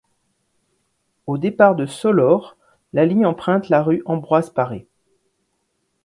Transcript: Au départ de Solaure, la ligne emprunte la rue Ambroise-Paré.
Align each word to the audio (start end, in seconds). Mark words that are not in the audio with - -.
Au 1.27 1.37
départ 1.37 1.75
de 1.75 1.85
Solaure, 1.85 2.57
la 2.91 3.05
ligne 3.05 3.27
emprunte 3.27 3.69
la 3.69 3.83
rue 3.83 4.01
Ambroise-Paré. 4.07 4.87